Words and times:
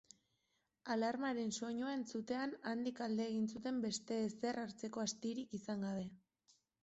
Alarmaren 0.93 1.51
soinua 1.57 1.91
entzutean 1.97 2.55
handik 2.71 3.01
alde 3.07 3.27
egin 3.33 3.45
zuten 3.55 3.77
beste 3.85 4.19
ezer 4.29 4.61
hartzeko 4.65 5.05
astirik 5.07 5.57
izan 5.61 5.85
gabe. 5.89 6.09